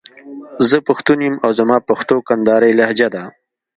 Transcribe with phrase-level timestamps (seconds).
[0.69, 3.23] زه پښتون يم او زما پښتو کندهارۍ لهجه ده.